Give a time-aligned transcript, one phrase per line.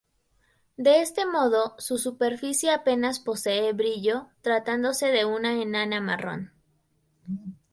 [0.77, 6.51] De este modo, su superficie apenas posee brillo, tratándose de una enana marrón.